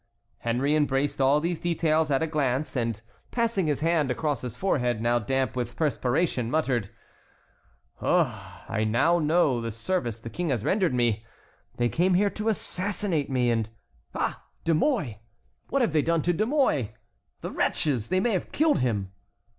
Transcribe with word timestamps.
Henry 0.39 0.73
embraced 0.73 1.21
all 1.21 1.39
these 1.39 1.59
details 1.59 2.09
at 2.09 2.23
a 2.23 2.25
glance, 2.25 2.75
and 2.75 2.99
passing 3.29 3.67
his 3.67 3.81
hand 3.81 4.09
across 4.09 4.41
his 4.41 4.57
forehead, 4.57 4.99
now 4.99 5.19
damp 5.19 5.55
with 5.55 5.75
perspiration, 5.75 6.49
murmured: 6.49 6.89
"Ah, 8.01 8.65
I 8.67 8.83
know 8.83 9.19
now 9.19 9.59
the 9.59 9.69
service 9.69 10.17
the 10.17 10.31
King 10.31 10.49
has 10.49 10.63
rendered 10.65 10.95
me. 10.95 11.23
They 11.77 11.87
came 11.87 12.15
here 12.15 12.31
to 12.31 12.47
assassinate 12.49 13.29
me—and—ah! 13.29 14.43
De 14.63 14.73
Mouy! 14.73 15.19
what 15.69 15.83
have 15.83 15.93
they 15.93 16.01
done 16.01 16.23
to 16.23 16.33
De 16.33 16.47
Mouy? 16.47 16.95
The 17.41 17.51
wretches! 17.51 18.07
They 18.07 18.19
may 18.19 18.31
have 18.31 18.51
killed 18.51 18.79
him!" 18.79 19.11